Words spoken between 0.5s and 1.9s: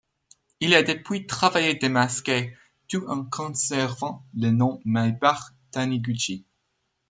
Il a depuis travaillé